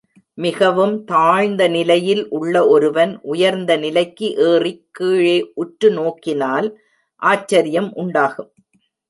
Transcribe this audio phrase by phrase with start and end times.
[0.37, 6.69] மிகவும் தாழ்ந்த நிலையில் உள்ள ஒருவன் உயர்ந்த நிலைக்கு ஏறிக் கீழே உற்று நோக்கினால்
[7.21, 8.51] ஆச்சரியம் உண்டாகும்.